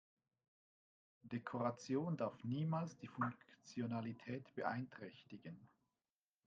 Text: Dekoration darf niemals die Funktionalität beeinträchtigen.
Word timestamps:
Dekoration 1.25 2.17
darf 2.17 2.43
niemals 2.43 2.97
die 2.97 3.05
Funktionalität 3.07 4.51
beeinträchtigen. 4.55 5.69